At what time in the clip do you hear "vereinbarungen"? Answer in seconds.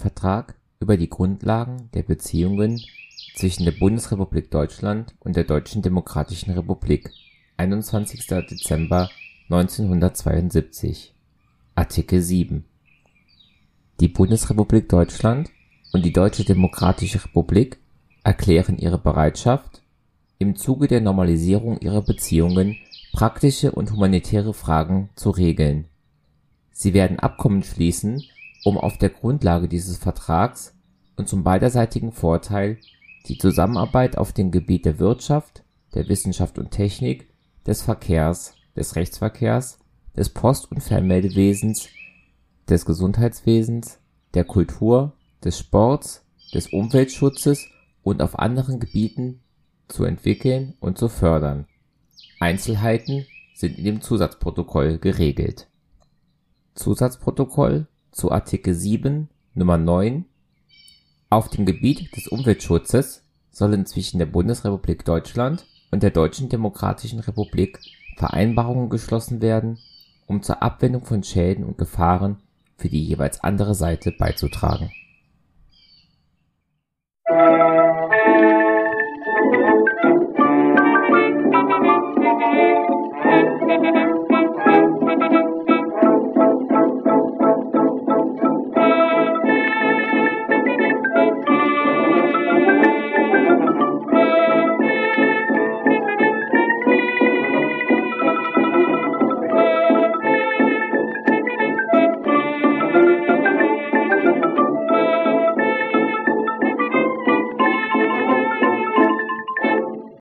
68.16-68.90